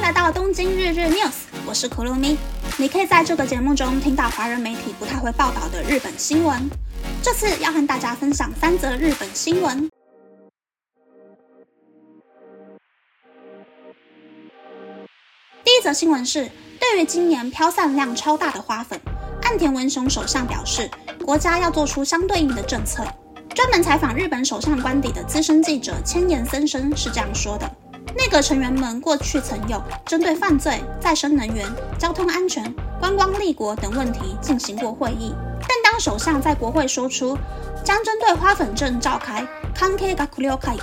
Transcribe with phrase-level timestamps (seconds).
[0.00, 1.34] 来到东京日日 news，
[1.66, 2.38] 我是可露米。
[2.78, 6.68] 你可以在这个节目中听到华人媒体不太会报道的日本新闻。
[7.22, 9.88] 这次要和大家分享三则日本新闻。
[15.62, 18.98] 第一则新闻是，对于今年飘散量超大的花粉，
[19.42, 20.90] 岸田文雄首相表示，
[21.24, 23.04] 国家要做出相对应的政策。
[23.54, 27.70] 专门采访日本首相官邸的资深记者千言森生是这样说的。
[28.16, 31.66] 内阁成员们过去曾有针对犯罪、再生能源、
[31.98, 37.36] 交通安全、观光立国等问题进行过会议，但当首相在国会说出
[37.84, 40.78] 将针对花粉症召开 k a n k e g a k u l o k a i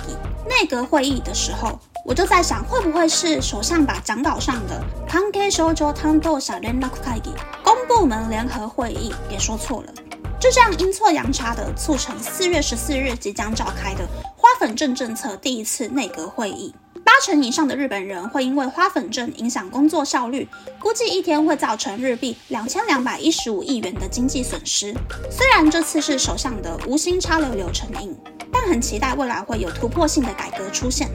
[0.48, 6.88] 内阁会议的时候，我就在想，会不会是首相把讲稿上的 k a n k e shoujo tando s h a r e n a
[6.88, 7.22] k u k a i
[7.62, 9.92] 公部门联合会议给说错了？
[10.40, 14.06] 就这样阴错阳差的促成四月十四日即将召开的
[14.36, 16.74] 花粉症政策第一次内阁会议。
[17.08, 20.46] 八成以上的日本人会因为花粉症影响工作效率，
[20.78, 24.94] 估计一天会造成日币两千两百一十五亿元的经济损失。
[25.30, 28.14] 虽然这次是首相的无心插柳柳成荫，
[28.52, 31.08] 但很期待未来会有突破性的改革出现。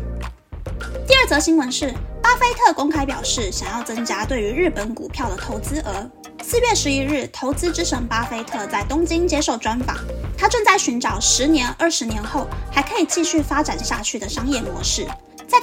[1.08, 6.10] 第二则新闻是，巴菲特公开表示想要增加对于日本股票的投资额。
[6.42, 9.96] 四月十一日，投资之神巴菲特在东京接受专访，
[10.36, 15.06] 他正在寻找十年、二十年后还可以继续发展下去的商业模式。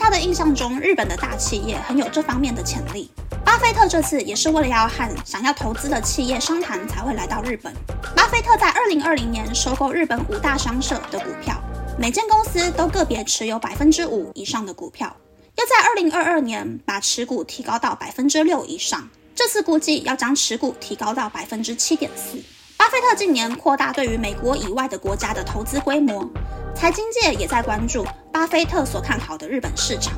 [0.01, 3.11] 他的印象中，日本的大企业很有这方面的潜力。
[3.45, 7.70] 巴菲特这次也是为了要和想要投资的企业商谈，才会来到日本。
[8.17, 11.55] 巴菲特在二零二零年收购日本五大商社的股票，
[11.98, 15.15] 每间公司都个别持有百分之五以上的股票，
[15.57, 19.07] 要在二零二二年把持股提高到百分之六以上。
[19.35, 22.42] 这次估计要将持股提高到百分之七点四。
[22.79, 26.27] 巴菲特近年扩大对于美国以外的国家的投资规模，
[26.75, 28.07] 财经界也在关注
[28.41, 30.14] 巴菲特所看好的日本市场。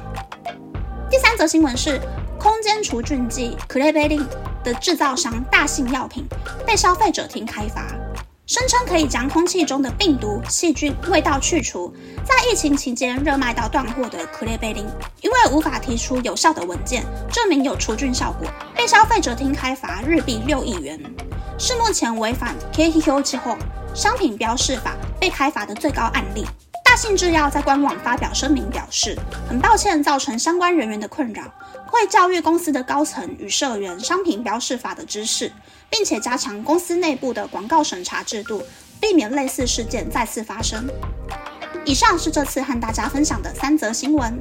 [1.11, 2.01] 第三则新闻是，
[2.39, 4.29] 空间除菌剂 c l a b e l i n
[4.63, 6.25] 的制造商大信药品
[6.65, 7.85] 被消费者厅开罚，
[8.47, 11.93] 声称可以将空气中的病毒、细菌、味道去除。
[12.25, 14.87] 在疫情期间热卖到断货的 c l a b e l i n
[15.21, 20.97] 因为无法提出有效的文件证明有除菌效果，被消费者厅开罚日币六亿元。
[21.59, 23.59] 是目前违反 KHQ 之后
[23.93, 26.47] 商品标示法被开罚的最高案例。
[26.93, 29.17] 大信制药在官网发表声明表示，
[29.49, 31.43] 很抱歉造成相关人员的困扰，
[31.87, 35.51] 会教育公司的高层与社员商品标示法的知识，
[35.89, 38.63] 并且加强公司内部的广告审查制度，
[39.01, 40.87] 避免类似事件再次发生。
[41.87, 44.39] 以上是这次和大家分享的三则新闻。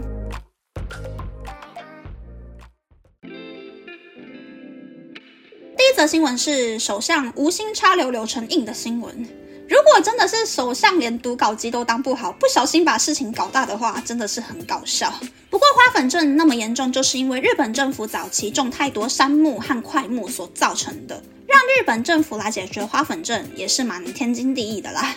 [5.78, 9.41] 这则新闻是首相无心插柳柳成印的新闻。
[9.72, 15.10] 如果真的是首相连读稿机都当不好，不小心把事情搞大的话，真的是很搞笑。
[15.50, 21.24] 不过花粉症那么严重，就是因为日本政府早期种太多杉木和快木所造成的。
[21.48, 25.16] 让日本政府来解决花粉症，也是蛮天经地义的啦。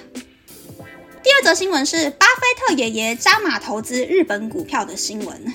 [1.21, 5.53] 第二则新闻是巴菲特爷爷加码投资日本股票的新闻。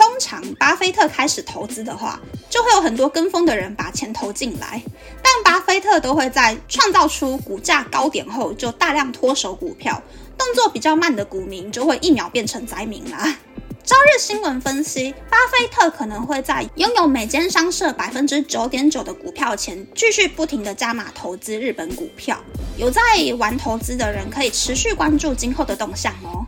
[0.00, 2.18] 通常巴菲特开始投资的话，
[2.48, 4.82] 就会有很多跟风的人把钱投进来，
[5.22, 10.02] 但巴菲特都会在创造出股价高点后就大量脱手股票，
[10.38, 13.36] 动作比较慢的股民就会一秒变成灾民啦。
[13.84, 22.38] 朝日新闻分析，巴菲特可能会在拥有每间商社百分之九点九的股票前，继续不停的加码投资日本股票。
[22.78, 23.02] 有在
[23.38, 26.46] 玩投资的人可以持续关注今后的动向哦。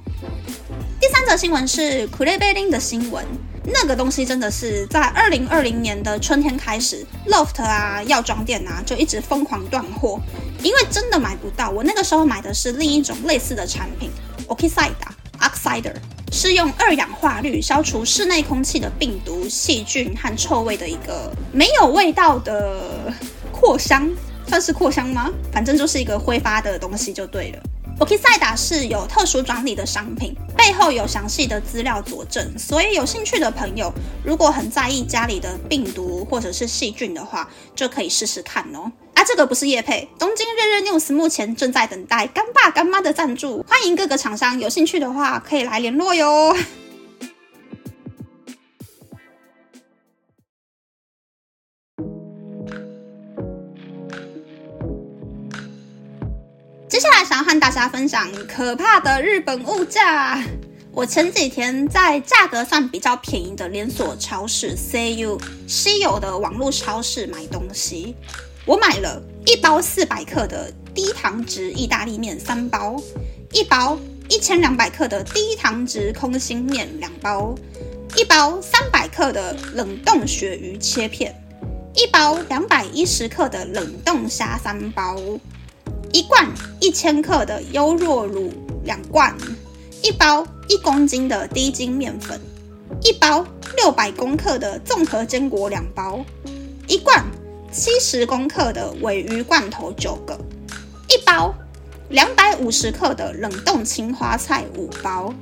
[1.03, 3.27] 第三则新闻是 c l a b e l i n 的新闻，
[3.65, 10.21] 那个东西真的是在二零二零年的春天开始，Loft 啊、药妆店啊就一直疯狂断货，
[10.63, 11.71] 因为真的买不到。
[11.71, 14.13] 我那个时候买的是另一种类似的产品
[14.47, 14.93] ，Oxide
[15.41, 15.97] Oxider，
[16.31, 23.13] 是用二氧化氯消除室内空气的病毒、细菌和臭味的一个没有味道的
[23.51, 24.09] 扩香，
[24.47, 25.29] 算是扩香吗？
[25.53, 27.63] 反正就是一个挥发的东西就对了。
[28.03, 33.93] O k 赛达是有特殊专利的商品，背后有详细的资料佐证，所以有兴趣的朋友，
[34.25, 38.91] 如果很在意家里的病毒或者是细菌的话，就可以试试看哦。
[39.15, 46.57] 啊，这个不是叶配，东京日日 news 目前正在等待干爸干妈的赞助，欢迎各个厂商有兴趣的话可以来联络哟。
[57.25, 60.43] 想要和大家分享可怕的日本物价。
[60.93, 68.15] 我前几天在价格算比较便宜的连锁超市 CU 稀有的网络超市买东西，
[68.67, 73.01] 我买了一包四百克的低糖值意大利面三包，
[73.53, 73.99] 一包
[74.29, 77.55] 一千两百克的低糖值空心面两包，
[78.17, 81.35] 一包三百克的冷冻鳕鱼切片，
[81.95, 85.17] 一包两百一十克的冷冻虾三包，
[86.13, 86.47] 一罐
[86.79, 88.53] 一千克的优若乳
[88.85, 89.35] 两罐，
[90.03, 92.39] 一包一公斤的低筋面粉，
[93.03, 96.23] 一包六百公克的综合坚果两包，
[96.87, 97.25] 一罐
[97.73, 100.39] 七十公克的尾鱼罐头九个，
[101.09, 101.55] 一包
[102.11, 105.33] 两百五十克的冷冻青花菜五包，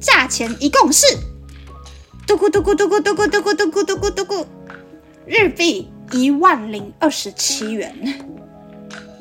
[0.00, 1.04] 价钱一共是。
[2.24, 4.46] 嘟咕嘟咕嘟咕嘟咕嘟咕嘟咕嘟咕嘟咕，
[5.26, 8.41] 日币一万零二十七元。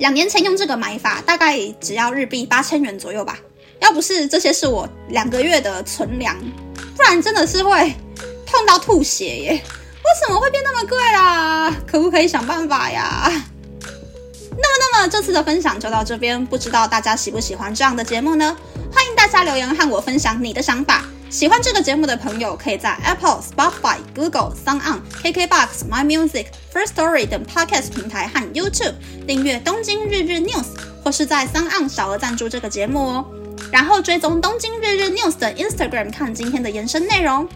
[0.01, 3.37] 两年前用这个买法，大概只要日币八千元左右吧。
[3.79, 6.35] 要不是这些是我两个月的存粮，
[6.97, 7.95] 不然真的是会
[8.47, 9.51] 痛到吐血耶！
[9.51, 11.71] 为什么会变那么贵啦？
[11.85, 13.31] 可不可以想办法呀？
[14.49, 18.57] 那么，那么这次的分享就到这边，不知道大家喜不喜欢这样的节目呢？
[18.91, 21.05] 欢迎大家留言和我分享你的想法。
[21.31, 28.95] 喜欢这个节目的朋友，可以在 Apple、Spotify、Google、song on、KKBox、My Music、First Story 等 Podcast 平台和 YouTube
[29.25, 30.49] 订阅《东京日日 News》，
[31.01, 33.25] 或是在 s o n On 小额赞助这个节目哦。
[33.71, 37.47] 然后追踪《东京日日 News》的 Instagram 看今天的延伸内容。